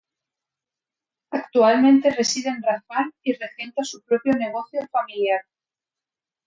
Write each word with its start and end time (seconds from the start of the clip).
Actualmente 1.29 2.09
reside 2.09 2.49
en 2.49 2.63
Rafal 2.63 3.13
y 3.21 3.33
regenta 3.33 3.83
su 3.83 4.01
propio 4.01 4.33
negocio 4.33 4.79
familiar. 4.91 5.41